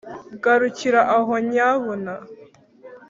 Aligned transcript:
Garukira 0.43 1.01
aho 1.17 1.33
nyabuna! 1.51 2.13